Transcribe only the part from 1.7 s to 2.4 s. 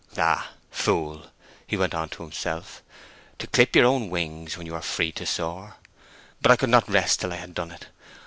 went on to